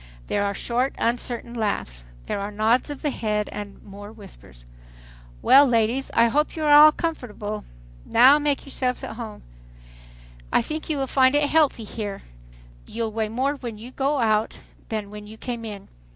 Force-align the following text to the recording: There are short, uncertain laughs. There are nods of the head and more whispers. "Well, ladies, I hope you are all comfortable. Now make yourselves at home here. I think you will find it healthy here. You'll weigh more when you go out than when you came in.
There 0.25 0.43
are 0.43 0.55
short, 0.55 0.95
uncertain 0.97 1.53
laughs. 1.53 2.05
There 2.25 2.39
are 2.39 2.49
nods 2.49 2.89
of 2.89 3.03
the 3.03 3.11
head 3.11 3.47
and 3.51 3.83
more 3.83 4.11
whispers. 4.11 4.65
"Well, 5.43 5.67
ladies, 5.67 6.09
I 6.15 6.27
hope 6.29 6.55
you 6.55 6.63
are 6.63 6.73
all 6.73 6.91
comfortable. 6.91 7.65
Now 8.03 8.39
make 8.39 8.65
yourselves 8.65 9.03
at 9.03 9.15
home 9.17 9.43
here. 9.43 10.45
I 10.51 10.63
think 10.63 10.89
you 10.89 10.97
will 10.97 11.05
find 11.05 11.35
it 11.35 11.47
healthy 11.47 11.83
here. 11.83 12.23
You'll 12.87 13.11
weigh 13.13 13.29
more 13.29 13.53
when 13.57 13.77
you 13.77 13.91
go 13.91 14.17
out 14.19 14.61
than 14.89 15.11
when 15.11 15.27
you 15.27 15.37
came 15.37 15.63
in. 15.63 15.87